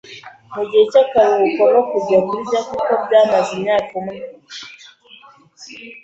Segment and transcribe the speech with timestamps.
[0.53, 4.17] mu gihe cy’akaruhuko no kujya kurya kuko byamaze imyaka umwe.